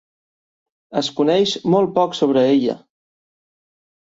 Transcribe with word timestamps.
Es 1.01 1.09
coneix 1.19 1.53
molt 1.75 1.93
poc 1.99 2.17
sobre 2.21 2.45
ella. 2.55 2.79